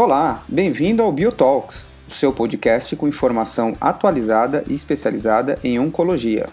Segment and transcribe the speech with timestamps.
[0.00, 6.48] Olá, bem-vindo ao BioTalks, o seu podcast com informação atualizada e especializada em oncologia.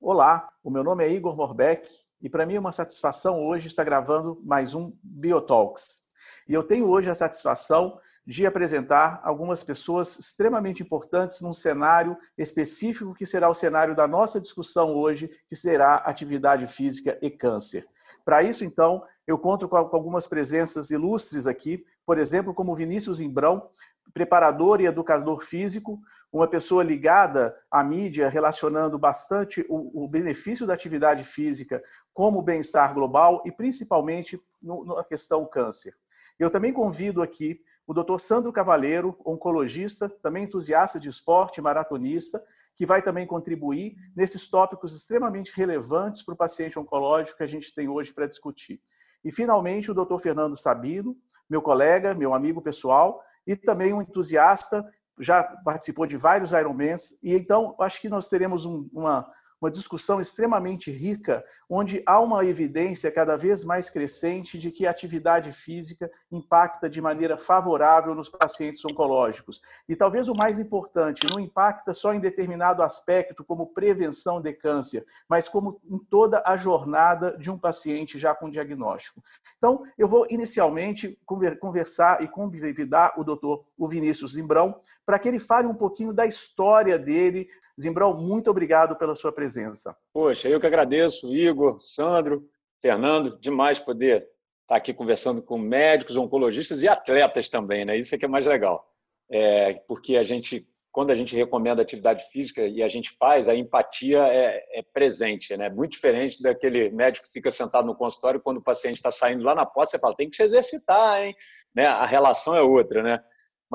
[0.00, 1.90] Olá, o meu nome é Igor Morbeck
[2.24, 6.04] e para mim é uma satisfação hoje estar gravando mais um Biotalks.
[6.48, 13.12] E eu tenho hoje a satisfação de apresentar algumas pessoas extremamente importantes num cenário específico
[13.12, 17.86] que será o cenário da nossa discussão hoje, que será atividade física e câncer.
[18.24, 23.68] Para isso, então, eu conto com algumas presenças ilustres aqui, por exemplo, como Vinícius Imbrão,
[24.14, 26.00] preparador e educador físico,
[26.34, 31.80] uma pessoa ligada à mídia, relacionando bastante o, o benefício da atividade física
[32.12, 35.94] como bem-estar global e principalmente na questão câncer.
[36.36, 38.18] Eu também convido aqui o Dr.
[38.18, 42.42] Sandro Cavaleiro, oncologista, também entusiasta de esporte, maratonista,
[42.74, 47.72] que vai também contribuir nesses tópicos extremamente relevantes para o paciente oncológico que a gente
[47.72, 48.80] tem hoje para discutir.
[49.24, 50.18] E, finalmente, o Dr.
[50.18, 51.16] Fernando Sabino,
[51.48, 54.84] meu colega, meu amigo pessoal, e também um entusiasta
[55.18, 59.30] já participou de vários Ironmans, e então acho que nós teremos um, uma,
[59.64, 64.90] uma discussão extremamente rica, onde há uma evidência cada vez mais crescente de que a
[64.90, 69.62] atividade física impacta de maneira favorável nos pacientes oncológicos.
[69.88, 75.04] E talvez o mais importante, não impacta só em determinado aspecto, como prevenção de câncer,
[75.26, 79.22] mas como em toda a jornada de um paciente já com diagnóstico.
[79.56, 85.66] Então, eu vou inicialmente conversar e convidar o doutor Vinícius Zimbrão para que ele fale
[85.66, 87.48] um pouquinho da história dele,
[87.80, 89.96] Zimbrão, muito obrigado pela sua presença.
[90.12, 92.48] Poxa, eu que agradeço, Igor, Sandro,
[92.80, 94.28] Fernando, demais poder
[94.62, 97.96] estar aqui conversando com médicos, oncologistas e atletas também, né?
[97.96, 98.86] Isso é que é mais legal.
[99.30, 103.54] É, porque a gente, quando a gente recomenda atividade física e a gente faz, a
[103.54, 105.68] empatia é, é presente, né?
[105.68, 109.54] Muito diferente daquele médico que fica sentado no consultório quando o paciente está saindo lá
[109.54, 111.34] na porta, você fala, tem que se exercitar, hein?
[111.74, 111.86] Né?
[111.86, 113.20] A relação é outra, né?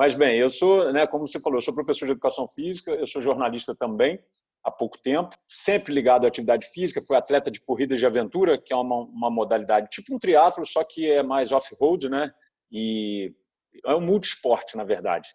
[0.00, 3.06] Mas, bem, eu sou, né, como você falou, eu sou professor de educação física, eu
[3.06, 4.18] sou jornalista também,
[4.64, 8.72] há pouco tempo, sempre ligado à atividade física, fui atleta de corridas de aventura, que
[8.72, 12.32] é uma, uma modalidade tipo um triatlo, só que é mais off-road, né?
[12.72, 13.34] E
[13.84, 15.34] é um multisporte, na verdade.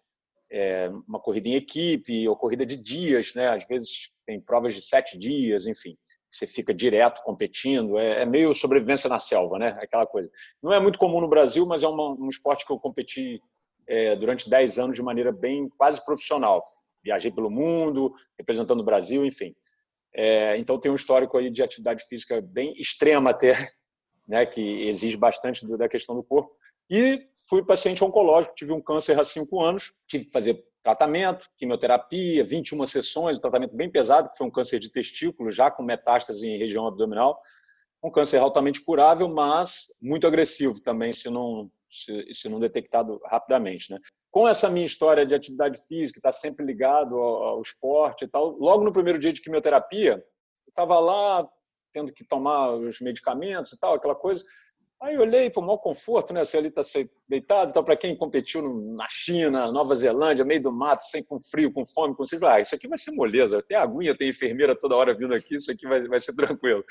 [0.50, 3.46] É uma corrida em equipe, ou corrida de dias, né?
[3.46, 5.96] Às vezes tem provas de sete dias, enfim.
[6.28, 9.78] Você fica direto competindo, é, é meio sobrevivência na selva, né?
[9.80, 10.28] Aquela coisa.
[10.60, 13.40] Não é muito comum no Brasil, mas é um esporte que eu competi
[13.88, 16.62] é, durante 10 anos de maneira bem quase profissional.
[17.02, 19.54] Viajei pelo mundo, representando o Brasil, enfim.
[20.14, 23.52] É, então, tem um histórico aí de atividade física bem extrema até,
[24.26, 26.56] né, que exige bastante da questão do corpo.
[26.88, 32.44] E fui paciente oncológico, tive um câncer há cinco anos, tive que fazer tratamento, quimioterapia,
[32.44, 36.58] 21 sessões, tratamento bem pesado, que foi um câncer de testículo, já com metástase em
[36.58, 37.40] região abdominal.
[38.02, 43.92] Um câncer altamente curável, mas muito agressivo também, se não, se, se não detectado rapidamente.
[43.92, 43.98] Né?
[44.30, 48.28] Com essa minha história de atividade física, estar tá sempre ligado ao, ao, esporte e
[48.28, 51.48] tal, logo no primeiro dia de quimioterapia, eu estava lá
[51.92, 54.44] tendo que tomar os medicamentos e tal, aquela coisa.
[55.00, 56.42] Aí olhei o maior conforto, né?
[56.42, 56.80] Você ali está
[57.28, 58.62] deitado, então para quem competiu
[58.94, 62.58] na China, Nova Zelândia, meio do mato, sem com frio, com fome, com sede, ah,
[62.58, 63.62] isso aqui vai ser moleza.
[63.62, 66.82] Tem aguinha, tem enfermeira toda hora vindo aqui, isso aqui vai, vai ser tranquilo.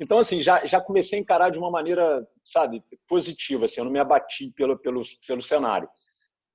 [0.00, 3.92] Então, assim, já, já comecei a encarar de uma maneira, sabe, positiva, assim, eu não
[3.92, 5.88] me abati pelo, pelo, pelo cenário.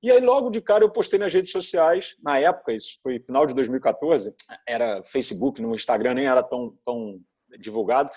[0.03, 3.45] E aí, logo de cara, eu postei nas redes sociais, na época, isso foi final
[3.45, 4.35] de 2014,
[4.67, 7.19] era Facebook, no Instagram nem era tão, tão
[7.59, 8.09] divulgado,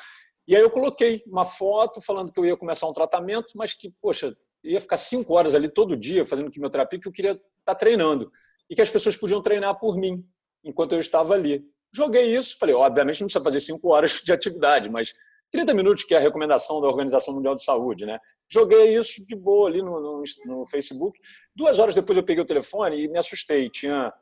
[0.46, 3.92] e aí eu coloquei uma foto falando que eu ia começar um tratamento, mas que,
[4.00, 7.74] poxa, ia ficar cinco horas ali todo dia fazendo quimioterapia, que eu queria estar tá
[7.74, 8.30] treinando.
[8.68, 10.26] E que as pessoas podiam treinar por mim,
[10.62, 11.64] enquanto eu estava ali.
[11.92, 15.14] Joguei isso, falei, obviamente não precisa fazer cinco horas de atividade, mas
[15.52, 18.18] 30 minutos, que é a recomendação da Organização Mundial de Saúde, né?
[18.48, 21.16] Joguei isso de boa ali no, no, no, Facebook.
[21.54, 23.70] Duas horas depois eu peguei o telefone e me assustei.
[23.70, 24.12] Tinha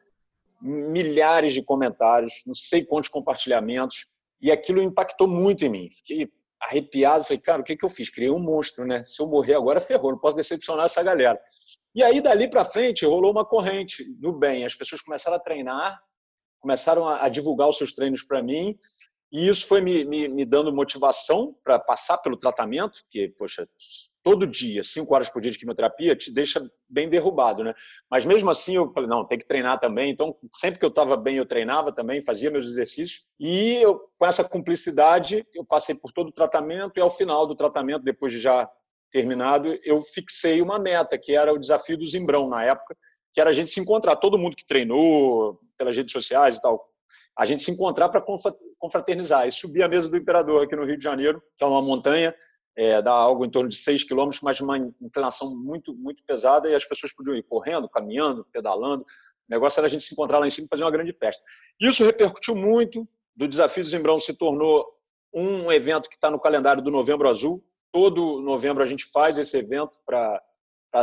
[0.61, 4.07] milhares de comentários, não sei quantos compartilhamentos,
[4.43, 5.89] e aquilo impactou muito em mim.
[5.91, 6.29] Fiquei
[6.61, 8.11] arrepiado, falei, cara, o que, que eu fiz?
[8.11, 9.03] Criei um monstro, né?
[9.05, 11.41] Se eu morrer agora, ferrou, não posso decepcionar essa galera.
[11.95, 14.65] E aí, dali para frente, rolou uma corrente no bem.
[14.65, 16.01] As pessoas começaram a treinar
[16.63, 18.79] começaram a, divulgar os seus treinos para mim,
[19.33, 23.67] e isso foi me, me, me dando motivação para passar pelo tratamento, que, poxa,
[24.23, 27.73] todo dia, cinco horas por dia de quimioterapia, te deixa bem derrubado, né?
[28.11, 30.11] Mas mesmo assim, eu falei, não, tem que treinar também.
[30.11, 33.25] Então, sempre que eu estava bem, eu treinava também, fazia meus exercícios.
[33.41, 37.55] E eu, com essa cumplicidade, eu passei por todo o tratamento e ao final do
[37.55, 38.71] tratamento, depois de já
[39.11, 42.95] terminado, eu fixei uma meta, que era o desafio do Zimbrão na época,
[43.33, 46.92] que era a gente se encontrar, todo mundo que treinou pelas redes sociais e tal,
[47.39, 48.25] a gente se encontrar para
[48.79, 51.81] confraternizar e subir a mesa do Imperador aqui no Rio de Janeiro, que é uma
[51.81, 52.35] montanha,
[52.77, 56.75] é, dá algo em torno de 6 quilômetros, mas uma inclinação muito, muito pesada e
[56.75, 59.03] as pessoas podiam ir correndo, caminhando, pedalando.
[59.03, 59.07] O
[59.51, 61.43] negócio era a gente se encontrar lá em cima e fazer uma grande festa.
[61.81, 64.87] Isso repercutiu muito, do Desafio do Zimbrão se tornou
[65.35, 67.65] um evento que está no calendário do Novembro Azul.
[67.91, 70.43] Todo novembro a gente faz esse evento para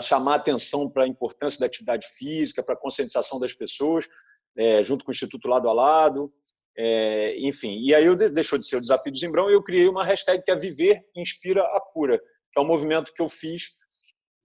[0.01, 4.07] chamar atenção para a importância da atividade física, para a conscientização das pessoas,
[4.57, 6.33] é, junto com o Instituto Lado a Lado.
[6.77, 9.87] É, enfim, e aí eu deixou de ser o Desafio do Zimbrão e eu criei
[9.89, 12.17] uma hashtag que é Viver Inspira a Cura,
[12.51, 13.71] que é um movimento que eu fiz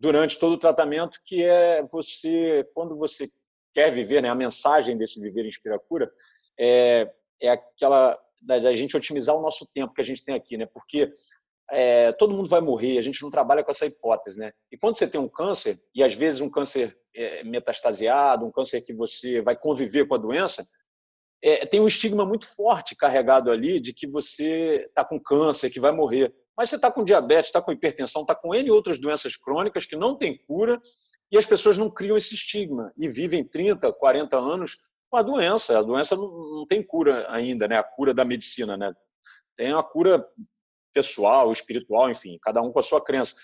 [0.01, 3.31] durante todo o tratamento, que é você, quando você
[3.73, 6.11] quer viver, né, a mensagem desse Viver Inspira a Cura
[6.59, 7.09] é,
[7.41, 10.67] é aquela da gente otimizar o nosso tempo que a gente tem aqui, né?
[10.67, 11.11] Porque
[11.71, 14.53] é, todo mundo vai morrer, a gente não trabalha com essa hipótese, né?
[14.71, 18.83] E quando você tem um câncer, e às vezes um câncer é, metastasiado, um câncer
[18.83, 20.67] que você vai conviver com a doença,
[21.43, 25.81] é, tem um estigma muito forte carregado ali de que você está com câncer, que
[25.81, 26.35] vai morrer.
[26.57, 29.97] Mas você está com diabetes, está com hipertensão, está com N outras doenças crônicas que
[29.97, 30.81] não têm cura
[31.31, 35.79] e as pessoas não criam esse estigma e vivem 30, 40 anos com a doença.
[35.79, 37.77] A doença não, não tem cura ainda, né?
[37.77, 38.95] A cura da medicina, né?
[39.57, 40.27] Tem a cura
[40.95, 43.35] pessoal, espiritual, enfim, cada um com a sua crença.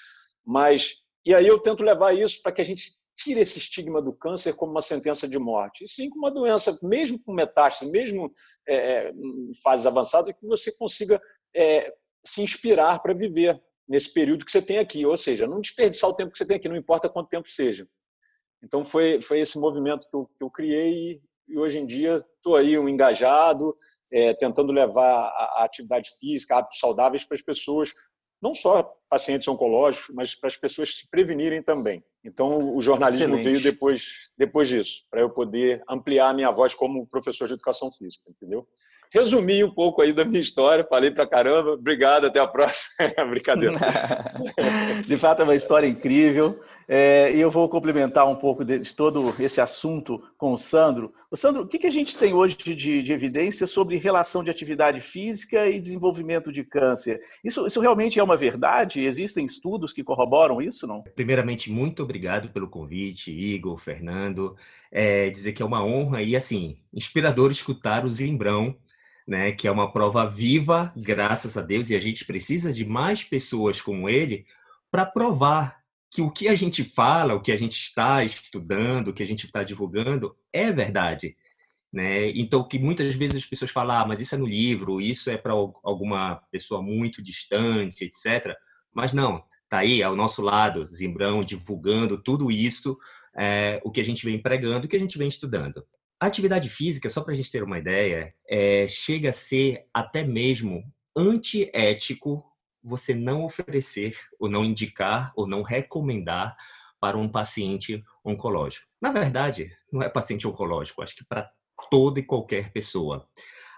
[0.46, 4.12] Mas e aí eu tento levar isso para que a gente tire esse estigma do
[4.12, 8.32] câncer como uma sentença de morte, e sim como uma doença, mesmo com metástase, mesmo
[8.66, 11.20] é, é em fases avançadas, que você consiga
[11.54, 11.92] é,
[12.24, 16.14] se inspirar para viver nesse período que você tem aqui, ou seja, não desperdiçar o
[16.14, 17.86] tempo que você tem aqui, não importa quanto tempo seja.
[18.62, 22.56] Então foi foi esse movimento que eu, que eu criei e hoje em dia estou
[22.56, 23.74] aí um engajado,
[24.12, 27.92] é, tentando levar a, a, atividade física, hábitos saudáveis para as pessoas,
[28.42, 32.02] não só pacientes oncológicos, mas para as pessoas se prevenirem também.
[32.24, 33.44] Então, o jornalismo Excelente.
[33.44, 37.90] veio depois, depois disso, para eu poder ampliar a minha voz como professor de educação
[37.90, 38.66] física, entendeu?
[39.12, 41.72] Resumi um pouco aí da minha história, falei para caramba.
[41.72, 42.94] Obrigado, até a próxima.
[43.28, 43.76] Brincadeira.
[45.04, 46.60] de fato, é uma história incrível.
[46.92, 51.14] É, e eu vou complementar um pouco de, de, todo esse assunto com o Sandro.
[51.30, 54.50] O Sandro, o que, que a gente tem hoje de, de, evidência sobre relação de
[54.50, 57.20] atividade física e desenvolvimento de câncer?
[57.44, 59.04] Isso, isso realmente é uma verdade?
[59.04, 61.02] Existem estudos que corroboram isso, não?
[61.14, 64.56] Primeiramente, muito obrigado pelo convite, Igor, Fernando.
[64.90, 68.74] É, dizer que é uma honra e, assim, inspirador escutar o Zimbrão
[69.28, 73.22] né, que é uma prova viva, graças a Deus, e a gente precisa de mais
[73.22, 74.44] pessoas como ele
[74.90, 75.79] para provar
[76.10, 79.26] que o que a gente fala, o que a gente está estudando, o que a
[79.26, 81.36] gente está divulgando é verdade.
[81.92, 82.30] Né?
[82.30, 85.36] Então, que muitas vezes as pessoas falam, ah, mas isso é no livro, isso é
[85.36, 88.54] para alguma pessoa muito distante, etc.
[88.92, 92.98] Mas não, tá aí ao nosso lado, Zimbrão, divulgando tudo isso,
[93.36, 95.84] é, o que a gente vem pregando, o que a gente vem estudando.
[96.20, 100.24] A atividade física, só para a gente ter uma ideia, é, chega a ser até
[100.24, 100.84] mesmo
[101.16, 102.44] antiético
[102.82, 106.56] você não oferecer, ou não indicar, ou não recomendar
[107.00, 108.86] para um paciente oncológico.
[109.00, 111.50] Na verdade, não é paciente oncológico, acho que para
[111.90, 113.26] toda e qualquer pessoa.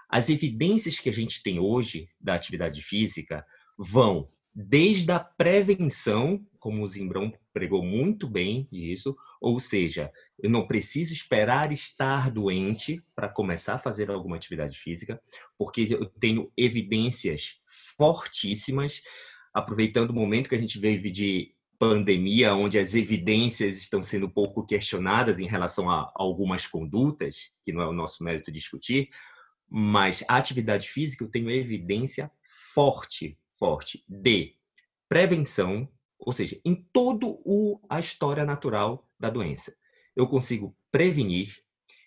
[0.09, 3.45] As evidências que a gente tem hoje da atividade física
[3.77, 10.65] vão desde a prevenção, como o Zimbrão pregou muito bem isso, ou seja, eu não
[10.65, 15.21] preciso esperar estar doente para começar a fazer alguma atividade física,
[15.57, 17.59] porque eu tenho evidências
[17.97, 19.01] fortíssimas,
[19.53, 24.65] aproveitando o momento que a gente vive de pandemia, onde as evidências estão sendo pouco
[24.65, 29.09] questionadas em relação a algumas condutas, que não é o nosso mérito discutir,
[29.69, 32.31] mas a atividade física eu tenho evidência
[32.73, 34.55] forte forte de
[35.09, 35.89] prevenção,
[36.25, 39.75] ou seja, em todo o a história natural da doença.
[40.15, 41.63] Eu consigo prevenir,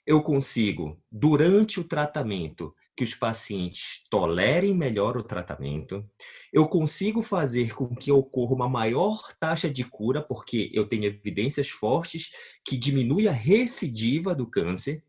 [0.06, 6.02] eu consigo durante o tratamento que os pacientes tolerem melhor o tratamento,
[6.50, 11.68] eu consigo fazer com que ocorra uma maior taxa de cura, porque eu tenho evidências
[11.68, 12.30] fortes
[12.64, 15.04] que diminui a recidiva do câncer,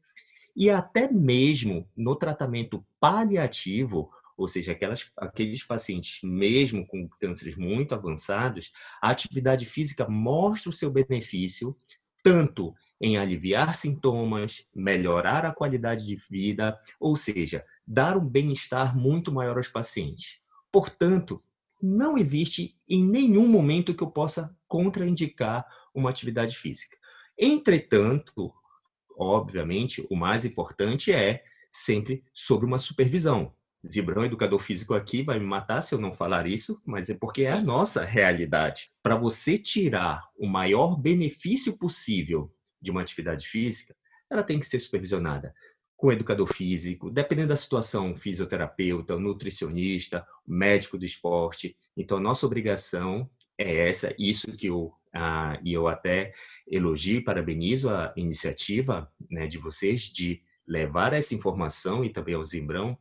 [0.54, 7.96] e até mesmo no tratamento paliativo, ou seja, aquelas, aqueles pacientes, mesmo com cânceres muito
[7.96, 11.76] avançados, a atividade física mostra o seu benefício
[12.24, 19.32] tanto em aliviar sintomas, melhorar a qualidade de vida, ou seja, dar um bem-estar muito
[19.32, 20.40] maior aos pacientes.
[20.72, 21.42] Portanto,
[21.82, 26.98] não existe em nenhum momento que eu possa contraindicar uma atividade física.
[27.38, 28.52] Entretanto,
[29.18, 33.54] obviamente, o mais importante é sempre sobre uma supervisão.
[33.86, 37.44] Zibrão, educador físico aqui, vai me matar se eu não falar isso, mas é porque
[37.44, 38.90] é a nossa realidade.
[39.04, 43.96] Para você tirar o maior benefício possível de uma atividade física,
[44.30, 45.54] ela tem que ser supervisionada
[45.96, 51.76] com educador físico, dependendo da situação, fisioterapeuta, nutricionista, médico do esporte.
[51.96, 56.34] Então, nossa obrigação é essa, isso que eu ah, e eu até
[56.68, 62.46] elogio e parabenizo a iniciativa né, de vocês de levar essa informação e também ao
[62.46, 62.96] Zimbrão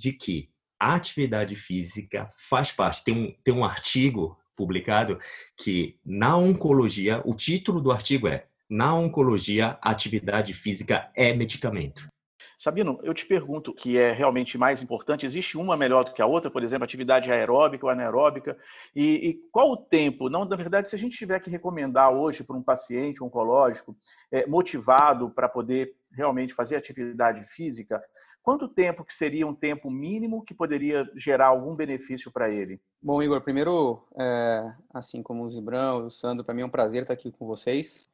[0.00, 3.04] de que a atividade física faz parte.
[3.04, 5.18] Tem um, tem um artigo publicado
[5.54, 12.08] que na oncologia, o título do artigo é Na oncologia, atividade física é medicamento.
[12.56, 16.26] Sabino, eu te pergunto que é realmente mais importante, existe uma melhor do que a
[16.26, 18.56] outra, por exemplo, atividade aeróbica ou anaeróbica,
[18.94, 20.28] e, e qual o tempo?
[20.28, 23.92] Não, na verdade, se a gente tiver que recomendar hoje para um paciente oncológico
[24.30, 28.02] é, motivado para poder realmente fazer atividade física,
[28.42, 32.80] quanto tempo que seria um tempo mínimo que poderia gerar algum benefício para ele?
[33.02, 34.62] Bom, Igor, primeiro, é,
[34.92, 38.08] assim como o Zibrão o Sandro, para mim é um prazer estar aqui com vocês.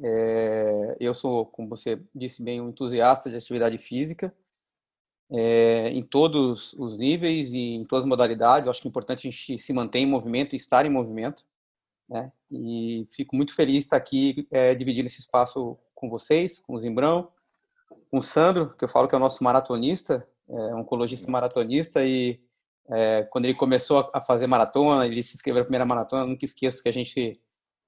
[0.00, 4.32] É, eu sou, como você disse bem, um entusiasta de atividade física
[5.30, 8.68] é, em todos os níveis e em todas as modalidades.
[8.68, 11.44] Acho que é importante a gente se manter em movimento e estar em movimento.
[12.08, 12.32] Né?
[12.50, 16.78] E fico muito feliz de estar aqui é, dividindo esse espaço com vocês, com o
[16.78, 17.30] Zimbrão,
[18.10, 22.40] com o Sandro, que eu falo que é o nosso maratonista, é, oncologista maratonista, e
[22.90, 26.82] é, quando ele começou a fazer maratona, ele se inscreveu na primeira maratona, nunca esqueço
[26.82, 27.38] que a gente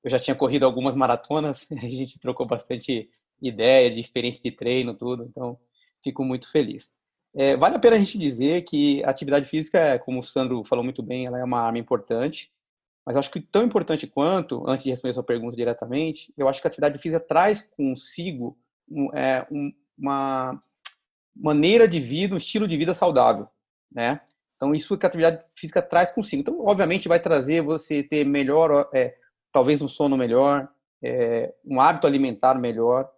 [0.03, 3.09] eu já tinha corrido algumas maratonas, a gente trocou bastante
[3.41, 5.59] ideia de experiência de treino, tudo, então
[6.03, 6.95] fico muito feliz.
[7.35, 10.85] É, vale a pena a gente dizer que a atividade física, como o Sandro falou
[10.85, 12.51] muito bem, ela é uma arma importante,
[13.11, 16.61] mas acho que tão importante quanto, antes de responder a sua pergunta diretamente, eu acho
[16.61, 18.57] que a atividade física traz consigo
[18.89, 20.63] um, é, um, uma
[21.35, 23.49] maneira de vida, um estilo de vida saudável,
[23.93, 24.21] né?
[24.55, 26.43] Então, isso que a atividade física traz consigo.
[26.43, 29.17] Então, obviamente, vai trazer você ter melhor é,
[29.51, 30.69] talvez um sono melhor,
[31.03, 33.11] é, um hábito alimentar melhor,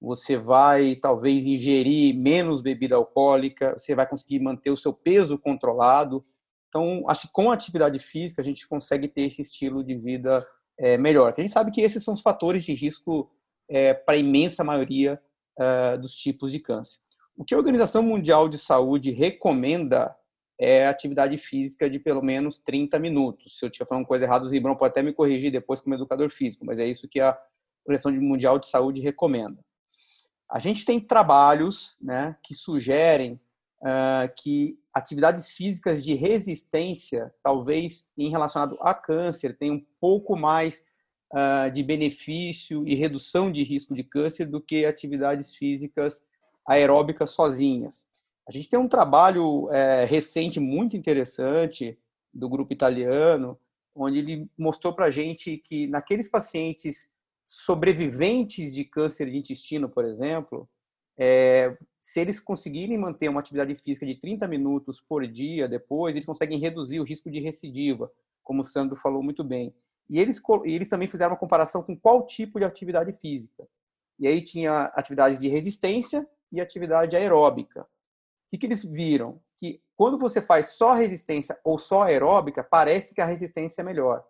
[0.00, 6.24] você vai talvez ingerir menos bebida alcoólica, você vai conseguir manter o seu peso controlado.
[6.68, 10.46] Então, acho que com a atividade física a gente consegue ter esse estilo de vida
[10.78, 11.34] é, melhor.
[11.36, 13.30] A gente sabe que esses são os fatores de risco
[13.68, 15.20] é, para a imensa maioria
[15.58, 17.00] é, dos tipos de câncer.
[17.36, 20.16] O que a Organização Mundial de Saúde recomenda
[20.58, 23.58] é atividade física de pelo menos 30 minutos.
[23.58, 26.30] Se eu estiver falando coisa errada, o Zibrão pode até me corrigir depois como educador
[26.30, 27.38] físico, mas é isso que a
[27.84, 29.62] Organização Mundial de Saúde recomenda.
[30.50, 33.38] A gente tem trabalhos né, que sugerem
[33.82, 40.86] uh, que atividades físicas de resistência, talvez em relacionado a câncer, tenham um pouco mais
[41.34, 46.24] uh, de benefício e redução de risco de câncer do que atividades físicas
[46.66, 48.06] aeróbicas sozinhas.
[48.48, 51.98] A gente tem um trabalho é, recente muito interessante
[52.32, 53.58] do grupo italiano,
[53.94, 57.10] onde ele mostrou para a gente que naqueles pacientes
[57.44, 60.66] sobreviventes de câncer de intestino, por exemplo,
[61.18, 61.76] é,
[62.06, 66.58] se eles conseguirem manter uma atividade física de 30 minutos por dia depois, eles conseguem
[66.58, 68.10] reduzir o risco de recidiva,
[68.42, 69.74] como o Sandro falou muito bem.
[70.08, 73.66] E eles, eles também fizeram uma comparação com qual tipo de atividade física.
[74.18, 77.86] E aí tinha atividades de resistência e atividade aeróbica
[78.48, 79.40] que, que eles viram?
[79.56, 84.24] Que quando você faz só resistência ou só aeróbica, parece que a resistência é melhor.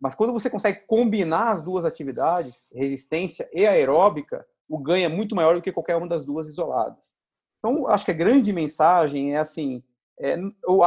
[0.00, 5.34] Mas quando você consegue combinar as duas atividades, resistência e aeróbica, o ganho é muito
[5.34, 7.14] maior do que qualquer uma das duas isoladas.
[7.60, 9.82] Então, acho que a grande mensagem é assim,
[10.18, 10.34] é,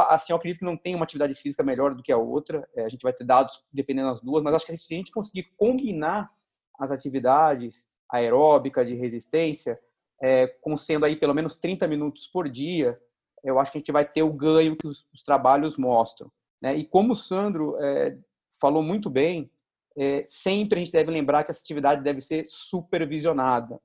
[0.08, 2.68] assim, eu acredito que não tem uma atividade física melhor do que a outra.
[2.74, 5.12] É, a gente vai ter dados dependendo das duas, mas acho que se a gente
[5.12, 6.30] conseguir combinar
[6.78, 9.78] as atividades aeróbica de resistência,
[10.22, 13.00] é, com sendo aí pelo menos 30 minutos por dia,
[13.42, 16.30] eu acho que a gente vai ter o ganho que os, os trabalhos mostram.
[16.62, 16.76] Né?
[16.76, 18.16] E como o Sandro é,
[18.60, 19.50] falou muito bem,
[19.96, 23.80] é, sempre a gente deve lembrar que essa atividade deve ser supervisionada.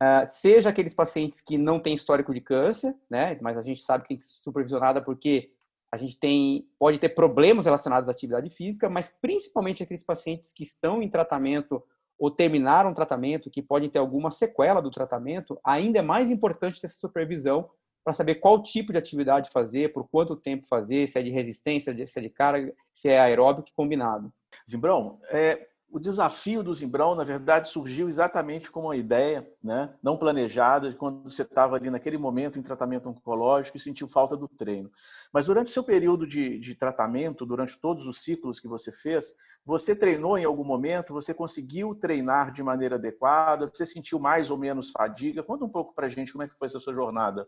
[0.00, 3.36] Uh, seja aqueles pacientes que não têm histórico de câncer, né?
[3.40, 5.50] Mas a gente sabe que tem que ser supervisionada porque
[5.92, 10.62] a gente tem pode ter problemas relacionados à atividade física, mas principalmente aqueles pacientes que
[10.62, 11.82] estão em tratamento
[12.18, 16.80] ou terminaram o tratamento, que podem ter alguma sequela do tratamento, ainda é mais importante
[16.80, 17.70] ter essa supervisão
[18.04, 21.94] para saber qual tipo de atividade fazer, por quanto tempo fazer, se é de resistência,
[22.06, 24.32] se é de carga, se é aeróbico combinado.
[24.68, 30.18] Zimbrão, é, o desafio do Zimbrão, na verdade, surgiu exatamente como uma ideia, né, não
[30.18, 34.90] planejada, quando você estava ali naquele momento em tratamento oncológico e sentiu falta do treino.
[35.32, 39.34] Mas durante o seu período de, de tratamento, durante todos os ciclos que você fez,
[39.64, 41.14] você treinou em algum momento?
[41.14, 43.66] Você conseguiu treinar de maneira adequada?
[43.72, 45.42] Você sentiu mais ou menos fadiga?
[45.42, 47.46] Conta um pouco para a gente como é que foi essa sua jornada.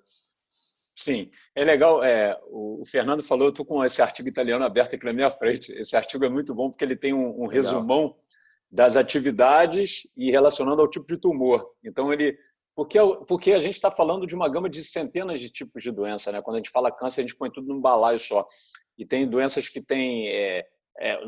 [1.01, 2.05] Sim, é legal.
[2.05, 5.73] É, o, Fernando falou, eu estou com esse artigo italiano aberto aqui na minha frente.
[5.73, 8.15] Esse artigo é muito bom porque ele tem um, um resumão
[8.71, 11.67] das atividades e relacionando ao tipo de tumor.
[11.83, 12.39] Então, ele.
[12.77, 16.31] Porque, porque a gente está falando de uma gama de centenas de tipos de doença.
[16.31, 16.43] Né?
[16.43, 18.47] Quando a gente fala câncer, a gente põe tudo num balaio só.
[18.99, 20.67] E tem doenças que têm é,
[21.01, 21.19] é,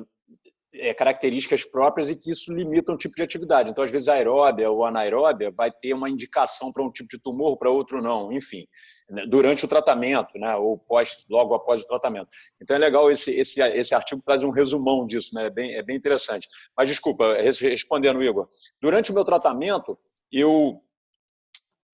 [0.74, 3.70] é, características próprias e que isso limita um tipo de atividade.
[3.70, 7.20] Então, às vezes, a aeróbia ou anaeróbia vai ter uma indicação para um tipo de
[7.20, 8.66] tumor, para outro não, enfim,
[9.10, 12.28] né, durante o tratamento, né, ou pós, logo após o tratamento.
[12.62, 15.82] Então, é legal, esse, esse, esse artigo traz um resumão disso, né, é, bem, é
[15.82, 16.48] bem interessante.
[16.76, 18.48] Mas, desculpa, respondendo, Igor,
[18.80, 19.98] durante o meu tratamento,
[20.30, 20.80] eu,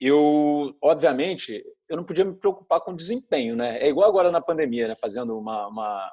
[0.01, 3.79] eu obviamente, eu não podia me preocupar com desempenho, né?
[3.81, 4.95] É igual agora na pandemia, né?
[4.95, 6.13] Fazendo uma, uma,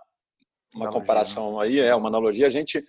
[0.75, 2.83] uma comparação aí, é uma analogia, a gente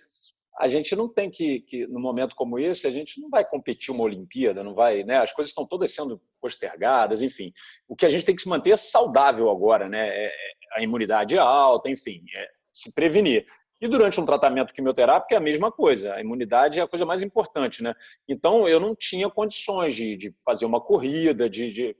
[0.59, 3.93] a gente não tem que, que, no momento como esse, a gente não vai competir
[3.93, 5.17] uma Olimpíada, não vai, né?
[5.17, 7.53] As coisas estão todas sendo postergadas, enfim.
[7.87, 10.07] O que a gente tem que se manter é saudável agora, né?
[10.09, 10.31] É, é
[10.75, 13.45] a imunidade é alta, enfim, é se prevenir.
[13.79, 16.15] E durante um tratamento quimioterápico é a mesma coisa.
[16.15, 17.93] A imunidade é a coisa mais importante, né?
[18.27, 21.95] Então eu não tinha condições de, de fazer uma corrida, de, de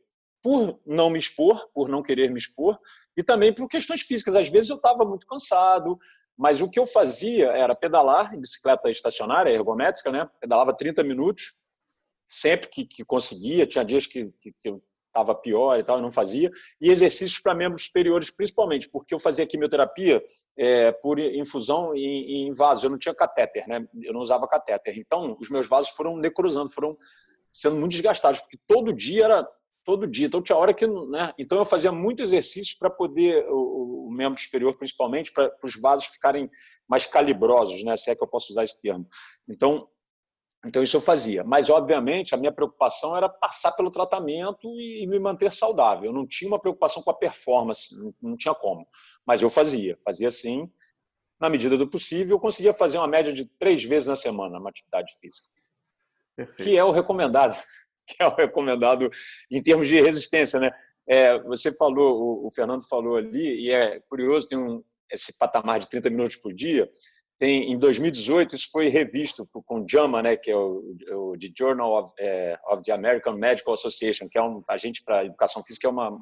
[0.48, 2.80] por não me expor, por não querer me expor,
[3.18, 4.34] e também por questões físicas.
[4.38, 6.00] Às vezes eu estava muito cansado,
[6.38, 10.30] mas o que eu fazia era pedalar em bicicleta estacionária, ergométrica, né?
[10.40, 11.58] pedalava 30 minutos,
[12.30, 13.68] sempre que, que conseguia.
[13.68, 16.50] Tinha dias que, que, que eu estava pior e tal, eu não fazia.
[16.80, 20.24] E exercícios para membros superiores, principalmente, porque eu fazia quimioterapia
[20.58, 22.86] é, por infusão em, em vasos.
[22.86, 23.86] Eu não tinha catéter, né?
[24.02, 24.98] eu não usava catéter.
[24.98, 26.96] Então, os meus vasos foram necrosando, foram
[27.52, 29.48] sendo muito desgastados, porque todo dia era
[29.88, 30.28] todo dia.
[30.28, 31.34] Então tinha hora que, né?
[31.40, 36.08] Então eu fazia muito exercício para poder o, o, membro superior, principalmente, para os vasos
[36.08, 36.50] ficarem
[36.86, 37.96] mais calibrosos, né?
[37.96, 39.08] Se é que eu posso usar esse termo.
[39.48, 39.88] Então,
[40.66, 41.42] então isso eu fazia.
[41.46, 46.08] Mas obviamente a minha preocupação era passar pelo tratamento e, me manter saudável.
[46.10, 48.86] Eu não tinha uma preocupação com a performance, não, tinha como.
[49.26, 50.70] Mas eu fazia, fazia sim.
[51.40, 54.70] Na medida do possível, eu conseguia fazer uma média de três vezes na semana uma
[54.70, 55.48] atividade física.
[56.36, 56.64] Perfeito.
[56.64, 57.58] Que é o recomendado
[58.18, 59.10] que é o recomendado
[59.52, 60.72] em termos de resistência, né?
[61.10, 65.90] É, você falou, o, Fernando falou ali, e é curioso, tem um, esse patamar de
[65.90, 66.90] 30 minutos por dia.
[67.40, 71.94] Tem, em 2018, isso foi revisto com JAMA, né, que é o, o The Journal
[71.94, 75.92] of, é, of, the American Medical Association, que é um agente para educação física, é
[75.92, 76.18] uma,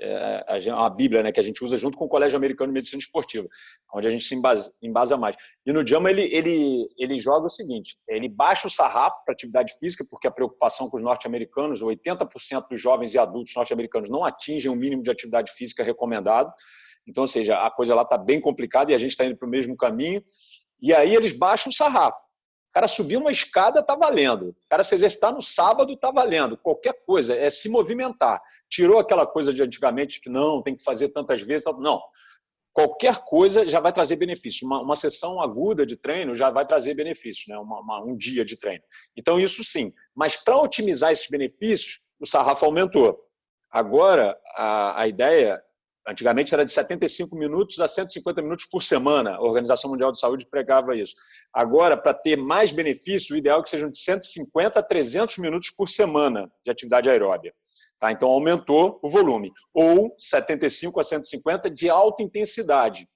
[0.00, 3.00] é, uma bíblia né, que a gente usa junto com o Colégio Americano de Medicina
[3.00, 3.48] Esportiva,
[3.94, 5.36] onde a gente se embasa, embasa mais.
[5.64, 9.72] E no JAMA ele, ele, ele joga o seguinte, ele baixa o sarrafo para atividade
[9.78, 14.70] física, porque a preocupação com os norte-americanos, 80% dos jovens e adultos norte-americanos não atingem
[14.70, 16.52] o mínimo de atividade física recomendado,
[17.08, 19.46] então, ou seja, a coisa lá está bem complicada e a gente está indo para
[19.46, 20.22] o mesmo caminho,
[20.82, 22.25] e aí eles baixam o sarrafo
[22.76, 24.50] cara subir uma escada está valendo.
[24.50, 26.58] O cara se exercitar no sábado está valendo.
[26.58, 28.38] Qualquer coisa, é se movimentar.
[28.68, 31.64] Tirou aquela coisa de antigamente que não, tem que fazer tantas vezes.
[31.78, 31.98] Não.
[32.74, 34.66] Qualquer coisa já vai trazer benefício.
[34.66, 37.56] Uma, uma sessão aguda de treino já vai trazer benefício, né?
[37.58, 38.84] Uma, uma, um dia de treino.
[39.16, 39.90] Então, isso sim.
[40.14, 43.18] Mas para otimizar esses benefícios, o sarrafo aumentou.
[43.70, 45.58] Agora, a, a ideia
[46.08, 49.36] Antigamente era de 75 minutos a 150 minutos por semana.
[49.36, 51.14] A Organização Mundial de Saúde pregava isso.
[51.52, 55.70] Agora, para ter mais benefício, o ideal é que sejam de 150 a 300 minutos
[55.70, 57.52] por semana de atividade aeróbia.
[57.98, 58.12] Tá?
[58.12, 59.50] Então, aumentou o volume.
[59.74, 63.08] Ou 75 a 150 de alta intensidade.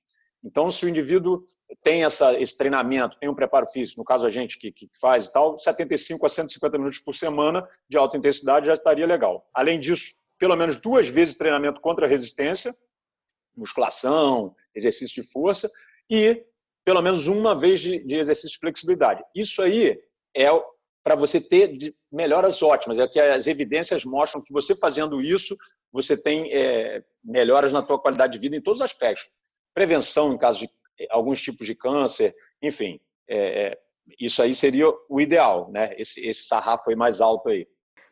[0.43, 1.45] Então, se o indivíduo
[1.83, 5.27] tem essa, esse treinamento, tem um preparo físico, no caso a gente que, que faz
[5.27, 9.47] e tal, 75 a 150 minutos por semana de alta intensidade já estaria legal.
[9.55, 12.75] Além disso, pelo menos duas vezes treinamento contra resistência,
[13.55, 15.71] musculação, exercício de força,
[16.09, 16.43] e
[16.83, 19.23] pelo menos uma vez de, de exercício de flexibilidade.
[19.37, 20.03] Isso aí
[20.35, 20.49] é
[21.03, 21.77] para você ter
[22.11, 25.57] melhoras ótimas, é que as evidências mostram que você fazendo isso,
[25.93, 29.31] você tem é, melhoras na tua qualidade de vida em todos os aspectos.
[29.75, 32.99] Prevenção em caso de é, alguns tipos de câncer, enfim,
[33.29, 33.79] é, é,
[34.19, 35.95] isso aí seria o ideal, né?
[35.97, 37.67] Esse, esse sarrafo aí mais alto aí.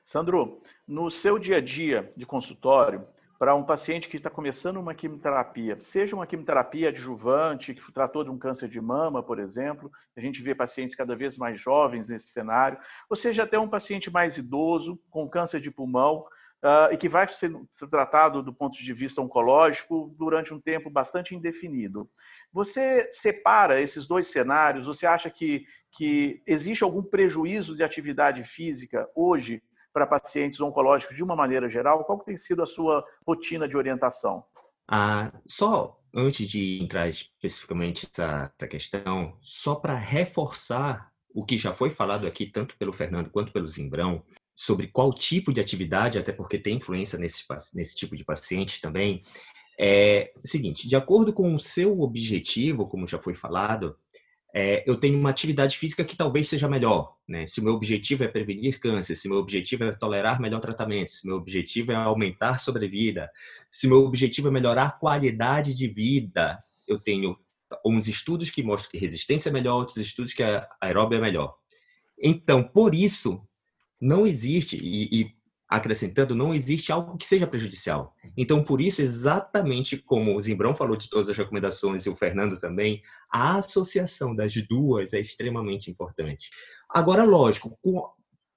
[0.05, 3.07] Sandro, no seu dia a dia de consultório,
[3.39, 8.31] para um paciente que está começando uma quimioterapia, seja uma quimioterapia adjuvante, que tratou de
[8.31, 12.29] um câncer de mama, por exemplo, a gente vê pacientes cada vez mais jovens nesse
[12.29, 16.27] cenário, ou seja, até um paciente mais idoso, com câncer de pulmão,
[16.65, 17.53] uh, e que vai ser,
[17.89, 22.11] tratado do ponto de vista oncológico durante um tempo bastante indefinido.
[22.53, 24.87] Você separa esses dois cenários?
[24.87, 31.23] Você acha que, que existe algum prejuízo de atividade física hoje para pacientes oncológicos de
[31.23, 32.05] uma maneira geral?
[32.05, 34.45] Qual tem sido a sua rotina de orientação?
[34.87, 41.91] Ah, só antes de entrar especificamente nessa questão, só para reforçar o que já foi
[41.91, 44.25] falado aqui, tanto pelo Fernando quanto pelo Zimbrão,
[44.55, 49.19] sobre qual tipo de atividade, até porque tem influência nesse, nesse tipo de paciente também,
[49.79, 53.97] é o seguinte: de acordo com o seu objetivo, como já foi falado,
[54.61, 57.15] é, eu tenho uma atividade física que talvez seja melhor.
[57.29, 57.47] Né?
[57.47, 61.13] Se o meu objetivo é prevenir câncer, se o meu objetivo é tolerar melhor tratamento,
[61.13, 63.31] se o meu objetivo é aumentar sobrevida,
[63.71, 67.39] se o meu objetivo é melhorar a qualidade de vida, eu tenho
[67.87, 71.55] uns estudos que mostram que resistência é melhor, outros estudos que a aeróbia é melhor.
[72.21, 73.41] Então, por isso,
[74.01, 75.38] não existe, e, e
[75.69, 78.15] acrescentando, não existe algo que seja prejudicial.
[78.37, 82.59] Então, por isso, exatamente como o Zimbrão falou de todas as recomendações e o Fernando
[82.59, 86.51] também, a associação das duas é extremamente importante.
[86.89, 88.11] Agora, lógico, com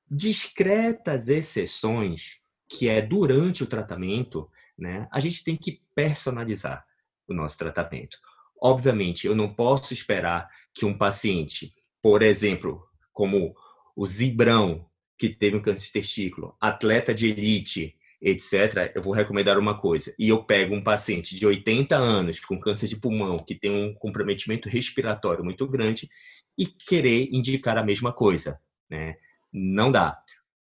[0.10, 6.86] discretas exceções, que é durante o tratamento, né, a gente tem que personalizar
[7.28, 8.18] o nosso tratamento.
[8.62, 13.54] Obviamente, eu não posso esperar que um paciente, por exemplo, como
[13.96, 14.86] o Zibrão,
[15.22, 20.16] que teve um câncer de testículo, atleta de elite, etc., eu vou recomendar uma coisa.
[20.18, 23.94] E eu pego um paciente de 80 anos com câncer de pulmão, que tem um
[23.94, 26.10] comprometimento respiratório muito grande,
[26.58, 29.16] e querer indicar a mesma coisa, né?
[29.54, 30.20] Não dá.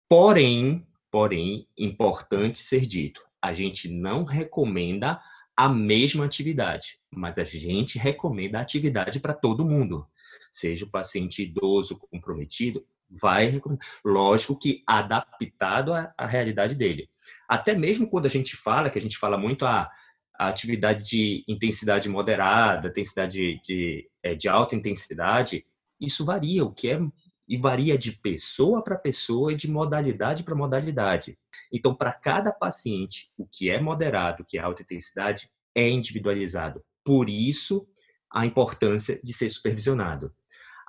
[0.10, 5.22] Porém, porém, importante ser dito, a gente não recomenda
[5.56, 10.08] a mesma atividade, mas a gente recomenda a atividade para todo mundo,
[10.52, 13.62] seja o paciente idoso comprometido vai,
[14.04, 17.10] lógico que adaptado à, à, realidade dele.
[17.48, 19.90] Até mesmo quando a gente fala, que a gente fala muito a,
[20.38, 25.66] a atividade de intensidade moderada, intensidade de, de, é, de alta intensidade,
[26.00, 27.00] isso varia, o que é
[27.48, 31.40] e varia de pessoa para pessoa e de modalidade para modalidade.
[31.72, 36.84] Então, para cada paciente, o que é moderado, o que é alta intensidade, é individualizado.
[37.06, 37.88] Por isso,
[38.30, 40.34] a importância de ser supervisionado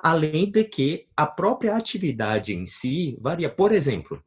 [0.02, 3.48] além de que a própria atividade em si varia.
[3.48, 4.22] Por exemplo,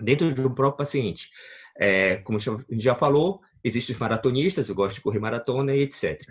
[0.00, 1.30] dentro de um próprio paciente,
[1.78, 2.38] é, como
[2.70, 6.22] já falou, existem os maratonistas, eu gosto de correr maratona e etc.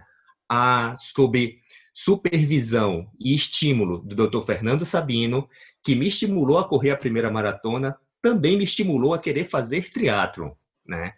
[0.50, 1.60] A, sob
[1.94, 4.44] supervisão e estímulo do Dr.
[4.46, 5.48] Fernando Sabino,
[5.82, 10.52] que me estimulou a correr a primeira maratona, também me estimulou a querer fazer triatlon,
[10.86, 11.14] né?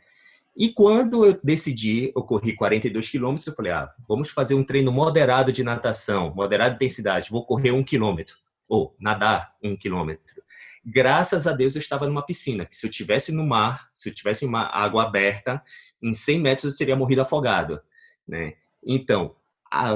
[0.59, 4.91] E quando eu decidi, eu corri 42 quilômetros, eu falei, ah, vamos fazer um treino
[4.91, 10.41] moderado de natação, moderado de intensidade, vou correr um quilômetro, ou nadar um quilômetro.
[10.83, 14.15] Graças a Deus eu estava numa piscina, que se eu tivesse no mar, se eu
[14.15, 15.61] tivesse uma água aberta,
[16.01, 17.79] em 100 metros eu teria morrido afogado,
[18.27, 18.55] né?
[18.83, 19.35] Então,
[19.71, 19.93] a,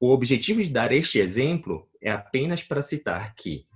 [0.00, 3.66] o objetivo de dar este exemplo é apenas para citar que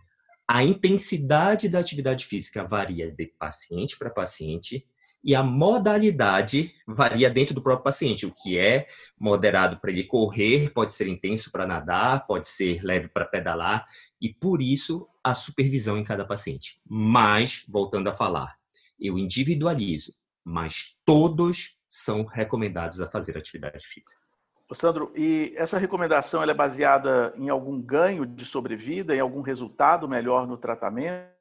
[0.49, 4.87] a intensidade da atividade física varia de paciente para paciente,
[5.27, 8.25] e a modalidade varia dentro do próprio paciente.
[8.25, 8.87] O que é
[9.19, 13.85] moderado para ele correr pode ser intenso para nadar, pode ser leve para pedalar,
[14.21, 16.81] e por isso a supervisão em cada paciente.
[16.89, 18.57] Mas, voltando a falar,
[19.01, 24.25] eu individualizo, mas todos são recomendados a fazer atividade física.
[24.73, 30.47] Sandro, e essa recomendação é baseada em algum ganho de sobrevida, em algum resultado melhor
[30.47, 31.35] no tratamento?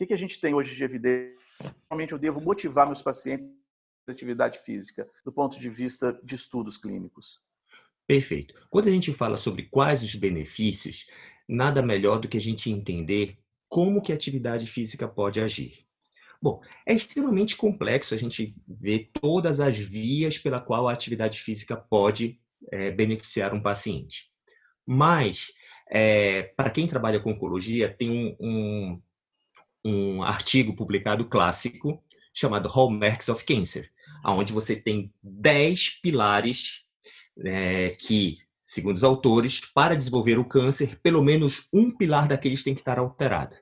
[0.00, 1.47] O que a gente tem hoje de evidência
[1.90, 3.46] Normalmente eu devo motivar meus pacientes
[4.06, 7.40] na atividade física, do ponto de vista de estudos clínicos.
[8.06, 8.54] Perfeito.
[8.70, 11.06] Quando a gente fala sobre quais os benefícios,
[11.48, 15.86] nada melhor do que a gente entender como que a atividade física pode agir.
[16.40, 21.76] Bom, é extremamente complexo a gente ver todas as vias pela qual a atividade física
[21.76, 22.40] pode
[22.70, 24.30] é, beneficiar um paciente.
[24.86, 25.52] Mas,
[25.90, 29.02] é, para quem trabalha com oncologia, tem um, um,
[29.88, 33.90] um artigo publicado clássico chamado Hallmarks of Cancer,
[34.24, 36.82] onde você tem 10 pilares
[37.44, 42.74] é, que, segundo os autores, para desenvolver o câncer, pelo menos um pilar daqueles tem
[42.74, 43.56] que estar alterado.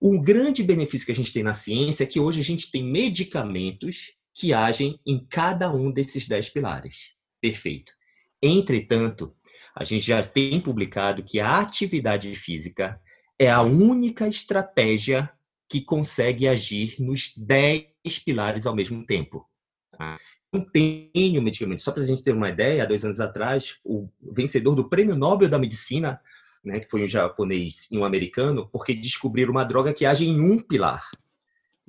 [0.00, 2.82] Um grande benefício que a gente tem na ciência é que hoje a gente tem
[2.82, 7.12] medicamentos que agem em cada um desses 10 pilares.
[7.40, 7.92] Perfeito.
[8.40, 9.34] Entretanto,
[9.74, 13.00] a gente já tem publicado que a atividade física
[13.38, 15.30] é a única estratégia
[15.68, 17.86] que consegue agir nos 10
[18.24, 19.46] pilares ao mesmo tempo.
[19.92, 20.18] Tá?
[20.52, 21.82] Não tem medicamento.
[21.82, 25.14] Só para a gente ter uma ideia, há dois anos atrás, o vencedor do Prêmio
[25.14, 26.20] Nobel da Medicina,
[26.64, 30.40] né, que foi um japonês e um americano, porque descobriram uma droga que age em
[30.40, 31.04] um pilar,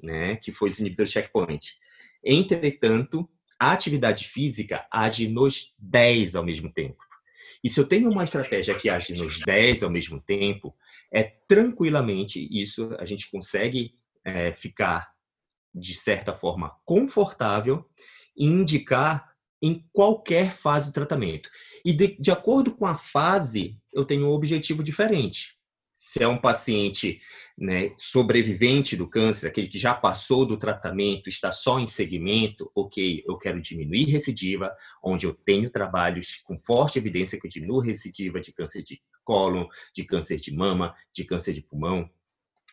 [0.01, 1.77] né, que foi os inibidores checkpoint.
[2.23, 7.01] Entretanto, a atividade física age nos 10 ao mesmo tempo.
[7.63, 10.75] E se eu tenho uma estratégia que age nos 10 ao mesmo tempo,
[11.13, 15.11] é tranquilamente isso a gente consegue é, ficar
[15.73, 17.85] de certa forma confortável
[18.35, 19.29] e indicar
[19.61, 21.49] em qualquer fase do tratamento.
[21.83, 25.58] E de, de acordo com a fase, eu tenho um objetivo diferente.
[26.01, 27.19] Se é um paciente
[27.57, 33.21] né, sobrevivente do câncer, aquele que já passou do tratamento, está só em segmento, ok,
[33.27, 38.39] eu quero diminuir recidiva, onde eu tenho trabalhos com forte evidência que eu diminuo recidiva
[38.39, 42.09] de câncer de cólon, de câncer de mama, de câncer de pulmão.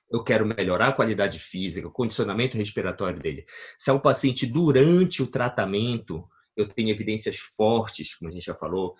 [0.08, 3.44] Eu quero melhorar a qualidade física, o condicionamento respiratório dele.
[3.76, 6.24] Se é um paciente durante o tratamento,
[6.56, 8.94] eu tenho evidências fortes, como a gente já falou,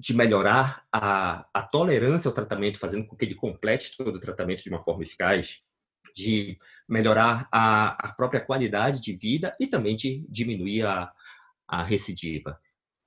[0.00, 4.62] de melhorar a, a tolerância ao tratamento, fazendo com que ele complete todo o tratamento
[4.62, 5.60] de uma forma eficaz,
[6.16, 6.58] de
[6.88, 11.12] melhorar a, a própria qualidade de vida e também de diminuir a,
[11.68, 12.58] a recidiva.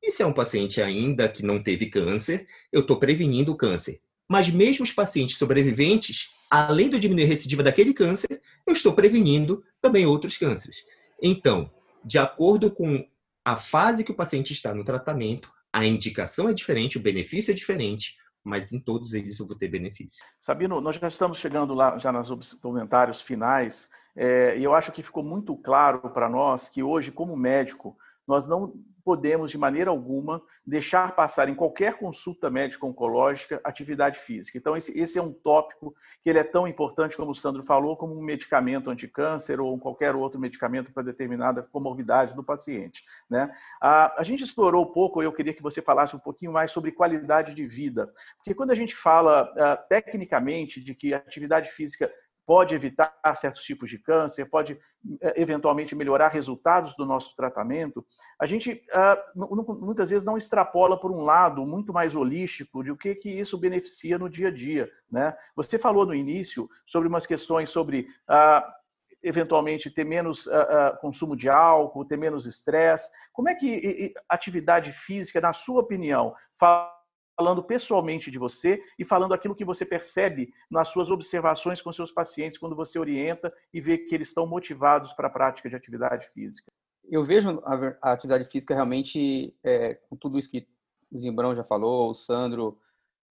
[0.04, 4.00] E se é um paciente ainda que não teve câncer, eu estou prevenindo o câncer.
[4.30, 9.64] Mas mesmo os pacientes sobreviventes, além de diminuir a recidiva daquele câncer, eu estou prevenindo
[9.82, 10.84] também outros cânceres.
[11.20, 11.72] Então,
[12.06, 13.04] de acordo com
[13.44, 17.56] a fase que o paciente está no tratamento, a indicação é diferente, o benefício é
[17.56, 20.24] diferente, mas em todos eles eu vou ter benefício.
[20.40, 25.02] Sabino, nós já estamos chegando lá já nos comentários finais, é, e eu acho que
[25.02, 30.42] ficou muito claro para nós que hoje, como médico, nós não podemos, de maneira alguma,
[30.66, 34.58] deixar passar em qualquer consulta médica oncológica atividade física.
[34.58, 38.18] Então, esse, é um tópico que ele é tão importante, como o Sandro falou, como
[38.18, 43.04] um medicamento anticâncer ou qualquer outro medicamento para determinada comorbidade do paciente.
[43.30, 43.52] Né?
[43.82, 47.54] A, a gente explorou pouco, eu queria que você falasse um pouquinho mais sobre qualidade
[47.54, 48.12] de vida.
[48.38, 52.10] Porque quando a gente fala uh, tecnicamente de que atividade física
[52.46, 54.78] pode evitar certos tipos de câncer, pode
[55.22, 58.06] eh, eventualmente melhorar resultados do nosso tratamento,
[58.40, 62.98] a gente ah, muitas vezes não extrapola por um lado muito mais holístico de o
[62.98, 64.90] que, que isso beneficia no dia a dia.
[65.10, 65.36] Né?
[65.56, 68.68] Você falou no início sobre umas questões sobre ah,
[69.22, 73.10] eventualmente ter menos ah, consumo de álcool, ter menos estresse.
[73.32, 76.34] Como é que atividade física, na sua opinião,
[77.36, 82.12] falando pessoalmente de você e falando aquilo que você percebe nas suas observações com seus
[82.12, 86.28] pacientes quando você orienta e vê que eles estão motivados para a prática de atividade
[86.28, 86.72] física.
[87.10, 90.68] Eu vejo a, atividade física realmente, é, com tudo isso que
[91.12, 92.80] o Zimbrão já falou, o Sandro,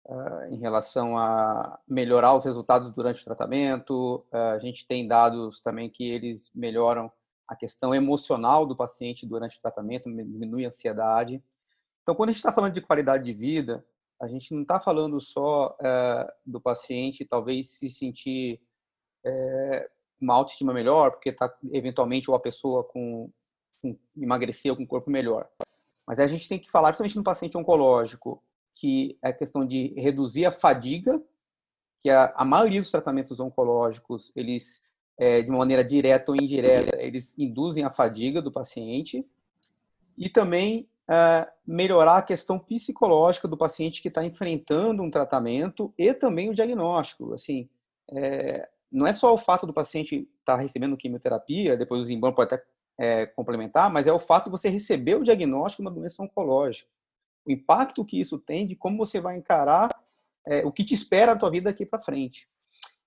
[0.07, 4.25] uh, em relação a melhorar os resultados durante o tratamento.
[4.33, 7.11] Uh, a gente tem dados também que eles melhoram
[7.49, 11.43] a questão emocional do paciente durante o tratamento, diminui a ansiedade.
[12.03, 13.85] Então, quando a gente está falando de qualidade de vida,
[14.23, 18.61] a gente não está falando só é, do paciente talvez se sentir
[19.27, 23.29] é, uma autoestima melhor, porque está eventualmente ou a pessoa com,
[23.81, 25.49] com emagrecer com um corpo melhor.
[26.07, 28.41] Mas a gente tem que falar, principalmente no paciente oncológico,
[28.73, 31.21] que é a questão de reduzir a fadiga,
[31.99, 34.85] que a, a maioria dos tratamentos oncológicos, eles,
[35.19, 39.27] é, de uma maneira direta ou indireta, eles induzem a fadiga do paciente.
[40.17, 46.12] E também é, melhorar a questão psicológica do paciente que está enfrentando um tratamento e
[46.15, 47.33] também o diagnóstico.
[47.35, 47.69] Assim,
[48.11, 52.33] é, não é só o fato do paciente estar tá recebendo quimioterapia, depois o Zimbão
[52.33, 52.65] pode até
[52.99, 56.88] é, complementar, mas é o fato de você receber o diagnóstico de uma doença oncológica.
[57.47, 59.88] O impacto que isso tem de como você vai encarar
[60.47, 62.49] é, o que te espera na tua vida daqui para frente.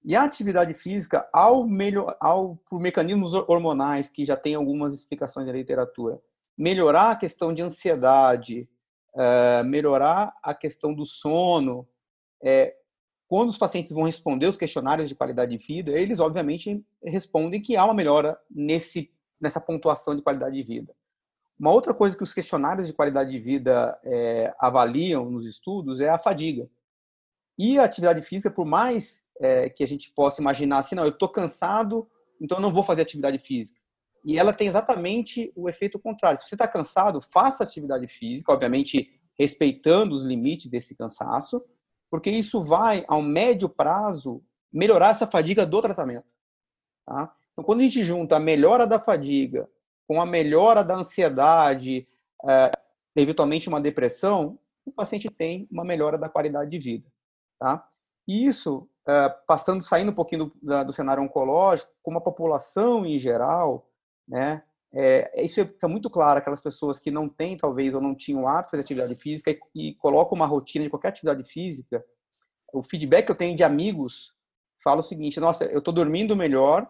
[0.03, 5.47] E a atividade física, ao, melhor, ao por mecanismos hormonais, que já tem algumas explicações
[5.47, 6.21] na literatura,
[6.57, 8.69] melhorar a questão de ansiedade,
[9.13, 11.87] uh, melhorar a questão do sono.
[12.43, 12.75] É,
[13.27, 17.75] quando os pacientes vão responder os questionários de qualidade de vida, eles obviamente respondem que
[17.75, 20.95] há uma melhora nesse, nessa pontuação de qualidade de vida.
[21.59, 26.09] Uma outra coisa que os questionários de qualidade de vida é, avaliam nos estudos é
[26.09, 26.69] a fadiga.
[27.57, 31.09] E a atividade física, por mais é, que a gente possa imaginar assim, não, eu
[31.09, 32.07] estou cansado,
[32.41, 33.79] então não vou fazer atividade física.
[34.25, 36.39] E ela tem exatamente o efeito contrário.
[36.39, 41.63] Se você está cansado, faça atividade física, obviamente respeitando os limites desse cansaço,
[42.09, 46.25] porque isso vai, ao médio prazo, melhorar essa fadiga do tratamento.
[47.05, 47.31] Tá?
[47.51, 49.69] Então, quando a gente junta a melhora da fadiga
[50.07, 52.07] com a melhora da ansiedade,
[52.47, 52.71] é,
[53.15, 57.07] eventualmente uma depressão, o paciente tem uma melhora da qualidade de vida.
[57.59, 57.85] Tá?
[58.27, 63.17] E isso, é, passando, saindo um pouquinho do, do cenário oncológico, com a população em
[63.19, 63.87] geral,
[64.27, 64.63] né?
[64.93, 68.77] É, isso fica muito claro, aquelas pessoas que não têm, talvez, ou não tinham hábito
[68.77, 72.03] de atividade física e, e colocam uma rotina de qualquer atividade física,
[72.73, 74.33] o feedback que eu tenho de amigos
[74.83, 76.89] fala o seguinte, nossa, eu estou dormindo melhor,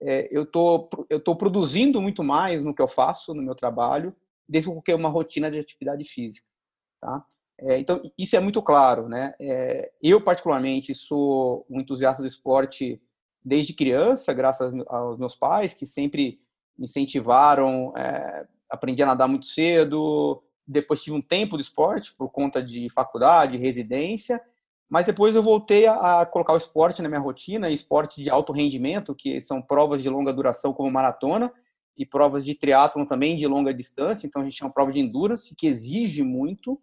[0.00, 0.88] é, eu tô,
[1.24, 4.14] tô produzindo muito mais no que eu faço, no meu trabalho,
[4.48, 6.46] desde que eu uma rotina de atividade física,
[7.00, 7.24] tá?
[7.58, 9.34] É, então, isso é muito claro, né?
[9.40, 13.00] É, eu, particularmente, sou um entusiasta do esporte
[13.44, 16.40] desde criança, graças aos meus pais, que sempre
[16.76, 22.30] me incentivaram, é, aprendi a nadar muito cedo, depois tive um tempo do esporte por
[22.30, 24.40] conta de faculdade, residência,
[24.88, 28.52] Mas depois eu voltei a, a, colocar o esporte na minha rotina, esporte de alto
[28.52, 31.52] rendimento, que são provas de longa duração como maratona
[31.96, 34.26] e provas de triatlon também de longa distância.
[34.26, 36.80] Então a gente uma prova de endurance que exige muito.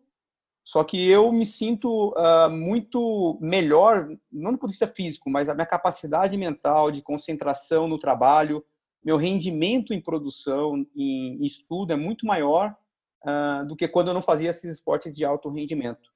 [0.63, 5.49] Só que eu me sinto uh, muito melhor, não do ponto de vista físico, mas
[5.49, 8.63] a minha capacidade mental de concentração no trabalho,
[9.04, 12.76] meu rendimento em produção, em estudo é muito maior
[13.24, 16.12] uh, do que quando eu não fazia esses esportes de alto rendimento.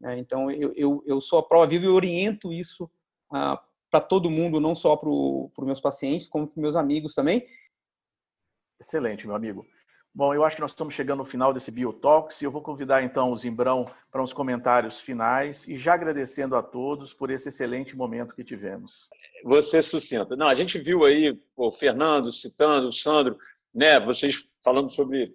[0.00, 0.18] Né?
[0.18, 2.84] Então, eu, eu, eu sou a prova viva e oriento isso
[3.32, 3.58] uh,
[3.90, 7.44] para todo mundo, não só para os meus pacientes, como para meus amigos também.
[8.80, 9.66] Excelente, meu amigo.
[10.20, 13.02] Bom, eu acho que nós estamos chegando ao final desse Biotalks e eu vou convidar
[13.02, 17.96] então o Zimbrão para uns comentários finais e já agradecendo a todos por esse excelente
[17.96, 19.08] momento que tivemos.
[19.42, 20.36] Você sucinta.
[20.36, 23.38] Não, a gente viu aí o Fernando citando, o Sandro,
[23.74, 25.34] né, vocês falando sobre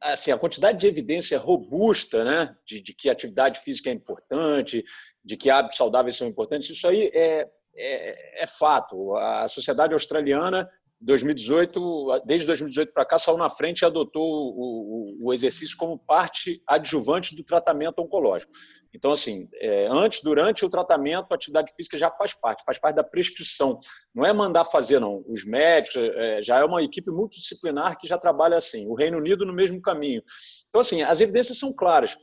[0.00, 4.84] assim, a quantidade de evidência robusta né, de, de que atividade física é importante,
[5.24, 9.14] de que hábitos saudáveis são importantes, isso aí é, é, é fato.
[9.14, 10.68] A Sociedade Australiana
[11.02, 15.98] 2018, desde 2018 para cá, saiu na frente e adotou o, o, o, exercício como
[15.98, 18.52] parte adjuvante do tratamento oncológico.
[18.94, 22.96] Então, assim, é, antes, durante o tratamento, a atividade física já faz parte, faz parte
[22.96, 23.80] da prescrição.
[24.14, 25.24] Não é mandar fazer, não.
[25.26, 28.86] Os médicos, é, já é uma equipe multidisciplinar que já trabalha assim.
[28.86, 30.22] O Reino Unido no mesmo caminho.
[30.68, 32.16] Então, assim, as evidências são claras.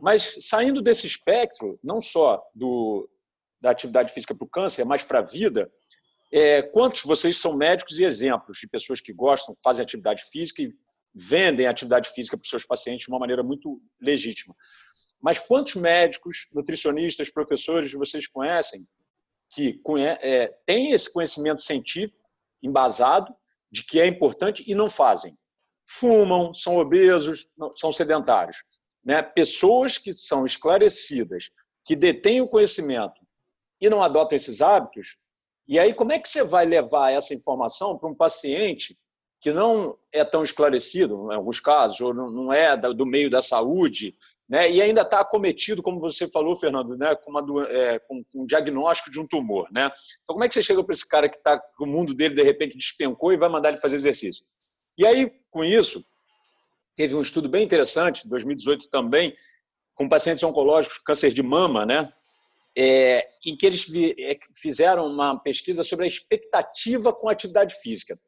[0.00, 3.08] Mas saindo desse espectro, não só do,
[3.60, 5.70] da atividade física para o câncer, mas para a vida,
[6.36, 10.74] é, quantos vocês são médicos e exemplos de pessoas que gostam, fazem atividade física e
[11.14, 14.52] vendem atividade física para os seus pacientes de uma maneira muito legítima?
[15.22, 18.84] Mas quantos médicos, nutricionistas, professores vocês conhecem
[19.48, 19.80] que
[20.20, 22.28] é, têm esse conhecimento científico
[22.60, 23.32] embasado
[23.70, 25.38] de que é importante e não fazem?
[25.86, 28.64] Fumam, são obesos, são sedentários.
[29.04, 29.22] Né?
[29.22, 31.50] Pessoas que são esclarecidas,
[31.84, 33.20] que detêm o conhecimento
[33.80, 35.18] e não adotam esses hábitos,
[35.66, 38.96] e aí, como é que você vai levar essa informação para um paciente
[39.40, 44.16] que não é tão esclarecido, em alguns casos, ou não é do meio da saúde,
[44.48, 44.70] né?
[44.70, 47.14] e ainda está acometido, como você falou, Fernando, né?
[47.14, 49.68] com, uma, é, com, um diagnóstico de um tumor.
[49.70, 49.84] Né?
[50.22, 52.42] Então, como é que você chega para esse cara que está o mundo dele, de
[52.42, 54.44] repente, despencou e vai mandar ele fazer exercício?
[54.96, 56.04] E aí, com isso,
[56.96, 59.34] teve um estudo bem interessante, em 2018 também,
[59.94, 62.12] com pacientes oncológicos, câncer de mama, né?
[62.76, 63.86] É, em que eles
[64.18, 68.18] é, fizeram uma pesquisa sobre a expectativa com a atividade física.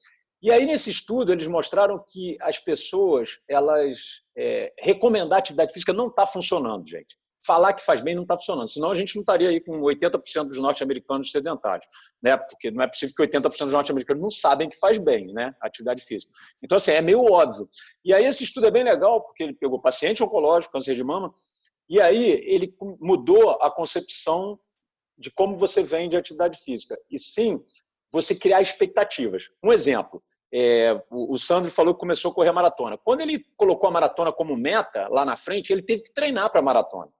[0.43, 6.09] E aí, nesse estudo, eles mostraram que as pessoas, elas é, recomendar atividade física não
[6.09, 7.17] está funcionando, gente.
[7.45, 10.49] Falar que faz bem não está funcionando, senão a gente não estaria aí com 80%
[10.49, 11.87] dos norte-americanos sedentários,
[12.21, 12.37] né?
[12.37, 15.55] Porque não é possível que 80% dos norte-americanos não sabem que faz bem, né?
[15.61, 16.33] Atividade física.
[16.63, 17.69] Então, assim, é meio óbvio.
[18.05, 21.33] E aí, esse estudo é bem legal, porque ele pegou paciente oncológico, câncer de mama,
[21.88, 24.59] e aí ele mudou a concepção
[25.18, 26.99] de como você vende atividade física.
[27.11, 27.61] E sim,
[28.12, 29.49] você criar expectativas.
[29.62, 30.22] Um exemplo,
[30.53, 32.99] é, o Sandro falou que começou a correr maratona.
[32.99, 36.61] Quando ele colocou a maratona como meta lá na frente, ele teve que treinar para
[36.61, 37.11] a maratona.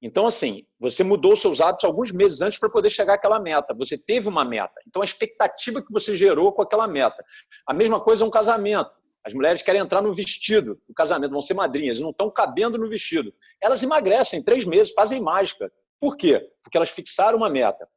[0.00, 3.74] Então, assim, você mudou seus hábitos alguns meses antes para poder chegar àquela meta.
[3.74, 4.74] Você teve uma meta.
[4.86, 7.22] Então, a expectativa que você gerou com aquela meta.
[7.66, 8.96] A mesma coisa é um casamento.
[9.24, 12.88] As mulheres querem entrar no vestido do casamento, vão ser madrinhas, não estão cabendo no
[12.88, 13.32] vestido.
[13.60, 15.70] Elas emagrecem três meses, fazem mágica.
[16.00, 16.48] Por quê?
[16.62, 17.88] Porque elas fixaram uma meta.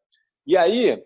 [0.45, 1.01] E aí,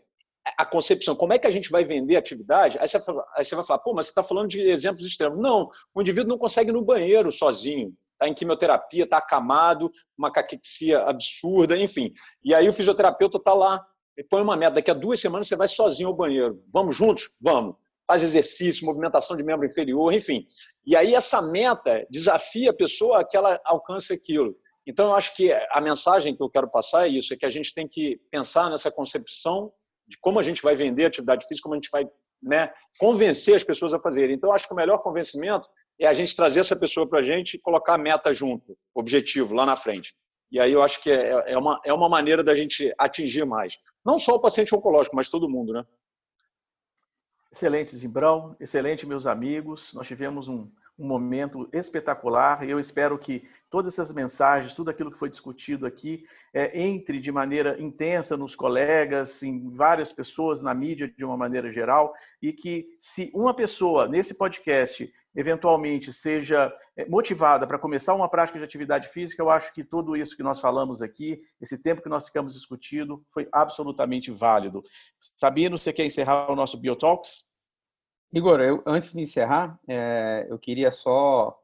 [0.58, 2.78] a concepção, como é que a gente vai vender atividade?
[2.80, 5.40] Aí você, vai falar, pô, mas você está falando de exemplos extremos.
[5.40, 7.94] Não, o indivíduo não consegue ir no banheiro sozinho.
[8.14, 12.14] Está em quimioterapia, está acamado, uma caquexia absurda, enfim.
[12.44, 13.86] E aí o fisioterapeuta está lá,
[14.30, 16.64] põe uma meta, daqui a duas semanas você vai sozinho ao banheiro.
[16.72, 17.32] Vamos juntos?
[17.42, 17.76] Vamos
[18.08, 20.46] faz exercício, movimentação de membro inferior, enfim.
[20.86, 24.56] E aí essa meta desafia a pessoa a que ela alcance aquilo.
[24.88, 27.50] Então, eu acho que a mensagem que eu quero passar é isso, é que a
[27.50, 29.72] gente tem que pensar nessa concepção
[30.08, 32.08] de como a gente vai vender atividade física, como a gente vai
[32.42, 34.36] né, convencer as pessoas a fazerem.
[34.36, 35.68] Então, eu acho que o melhor convencimento
[36.00, 39.56] é a gente trazer essa pessoa para a gente e colocar a meta junto, objetivo,
[39.56, 40.14] lá na frente.
[40.52, 43.78] E aí eu acho que é, é uma, é uma maneira da gente atingir mais.
[44.06, 45.84] Não só o paciente oncológico, mas todo mundo, né?
[47.56, 48.54] Excelente, Zimbrão.
[48.60, 49.94] Excelente, meus amigos.
[49.94, 55.10] Nós tivemos um, um momento espetacular e eu espero que todas essas mensagens, tudo aquilo
[55.10, 60.74] que foi discutido aqui, é, entre de maneira intensa nos colegas, em várias pessoas, na
[60.74, 67.06] mídia de uma maneira geral, e que se uma pessoa nesse podcast eventualmente seja é,
[67.08, 70.60] motivada para começar uma prática de atividade física, eu acho que tudo isso que nós
[70.60, 74.84] falamos aqui, esse tempo que nós ficamos discutindo, foi absolutamente válido.
[75.20, 77.50] Sabino, você quer encerrar o nosso Biotalks?
[78.32, 81.58] Igor, eu, antes de encerrar, é, eu queria só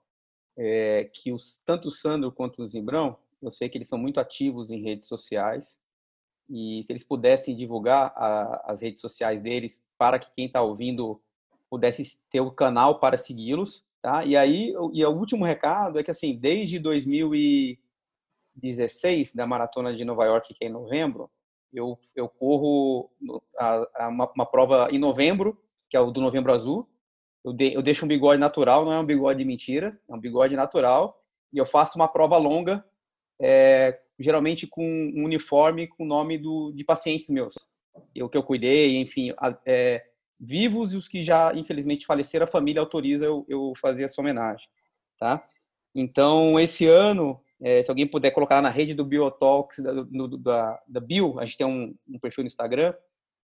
[0.58, 4.20] é, que os, tanto o Sandro quanto o Zimbrão Eu sei que eles são muito
[4.20, 5.78] ativos em redes sociais
[6.50, 11.22] e se eles pudessem divulgar a, as redes sociais deles para que quem está ouvindo
[11.72, 14.26] pudesse ter o canal para segui-los, tá?
[14.26, 20.26] E aí, e o último recado é que assim, desde 2016 da maratona de Nova
[20.26, 21.32] York, que é em novembro,
[21.74, 23.10] eu, eu corro
[23.58, 25.58] a, a uma, uma, prova em novembro,
[25.90, 26.86] que é o do Novembro Azul.
[27.46, 30.20] Eu, de, eu deixo um bigode natural, não é um bigode de mentira, é um
[30.20, 31.18] bigode natural.
[31.54, 32.84] E eu faço uma prova longa,
[33.42, 37.56] é, geralmente com um uniforme com o nome do, de pacientes meus.
[38.14, 39.34] Eu que eu cuidei, enfim,
[39.66, 40.11] é,
[40.42, 44.68] vivos e os que já infelizmente faleceram, a família autoriza eu, eu fazer essa homenagem,
[45.20, 45.44] tá?
[45.94, 51.00] Então, esse ano, é, se alguém puder colocar na rede do Biotalks, da, da, da
[51.00, 52.94] Bio, a gente tem um, um, perfil no Instagram.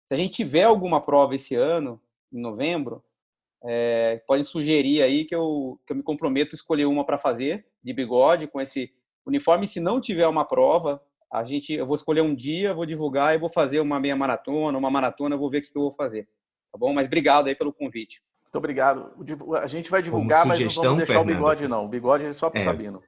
[0.06, 2.00] Se a gente tiver alguma prova esse ano,
[2.32, 3.04] em novembro,
[3.66, 7.66] é, podem sugerir aí que eu, que eu me comprometo a escolher uma para fazer,
[7.82, 8.94] de bigode, com esse
[9.26, 9.66] uniforme.
[9.66, 13.40] Se não tiver uma prova, a gente, eu vou escolher um dia, vou divulgar e
[13.40, 16.28] vou fazer uma meia maratona, uma maratona, vou ver o que eu vou fazer.
[16.74, 16.92] Tá bom?
[16.92, 18.20] Mas obrigado aí pelo convite.
[18.46, 19.14] Muito obrigado.
[19.62, 21.86] A gente vai divulgar, mas não vamos deixar Fernando, o bigode, não.
[21.86, 22.66] O bigode é só para o é.
[22.66, 23.02] Sabino.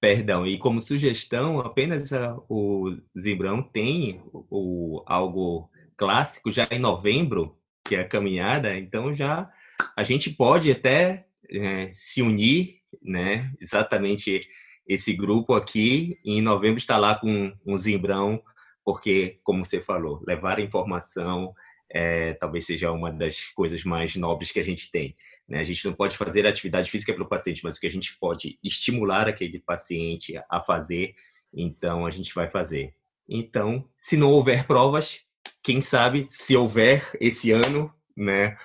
[0.00, 7.56] Perdão, e como sugestão, apenas a, o Zibrão tem o, algo clássico já em novembro,
[7.86, 9.48] que é a caminhada, então já
[9.96, 13.52] a gente pode até é, se unir, né?
[13.60, 14.40] Exatamente
[14.86, 18.42] esse grupo aqui, em novembro está lá com um Zimbrão,
[18.84, 21.54] porque, como você falou, levar informação
[21.92, 25.14] é, talvez seja uma das coisas mais nobres que a gente tem.
[25.46, 25.60] Né?
[25.60, 28.16] A gente não pode fazer atividade física para o paciente, mas o que a gente
[28.18, 31.12] pode estimular aquele paciente a fazer,
[31.52, 32.94] então a gente vai fazer.
[33.28, 35.20] Então, se não houver provas,
[35.62, 38.56] quem sabe, se houver esse ano, né,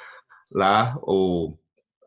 [0.52, 1.60] lá, ou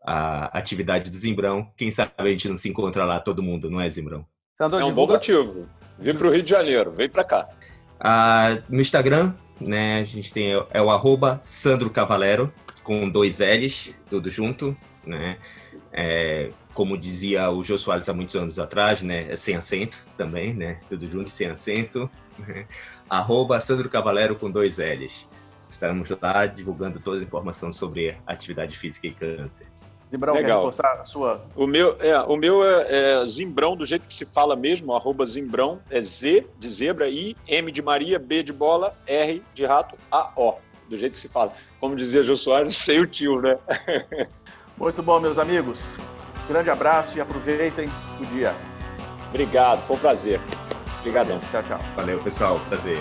[0.03, 3.81] a atividade do Zimbrão, quem sabe a gente não se encontra lá todo mundo, não
[3.81, 4.27] é, Zimbrão?
[4.59, 5.69] é um bom motivo.
[5.99, 7.49] Vem para o Rio de Janeiro, vem para cá.
[7.99, 12.53] Ah, no Instagram, né, a gente tem é o arroba Sandro Cavalero,
[12.83, 15.39] com dois L's, tudo junto, né?
[15.93, 19.31] É, como dizia o Jô Soares há muitos anos atrás, né?
[19.31, 20.79] É sem acento também, né?
[20.89, 22.11] Tudo junto sem acento.
[22.39, 22.67] Né?
[23.09, 25.29] Arroba Sandro Cavalero com dois L's.
[25.69, 29.67] Estamos lá divulgando toda a informação sobre atividade física e câncer.
[30.11, 30.49] Zimbrão, Legal.
[30.49, 31.45] quer reforçar a sua?
[31.55, 35.25] O meu, é, o meu é, é Zimbrão, do jeito que se fala mesmo, arroba
[35.25, 39.97] Zimbrão, é Z de zebra, I, M de Maria, B de bola, R de rato,
[40.11, 40.57] A, O
[40.89, 41.53] do jeito que se fala.
[41.79, 43.57] Como dizia Jô Soares, sei o tio, né?
[44.77, 45.97] Muito bom, meus amigos.
[46.49, 47.89] Grande abraço e aproveitem
[48.19, 48.53] o dia.
[49.29, 50.41] Obrigado, foi um prazer.
[50.99, 51.39] Obrigadão.
[51.53, 51.79] Tchau, tchau.
[51.97, 52.61] Valeu, pessoal.
[52.69, 53.01] Prazer.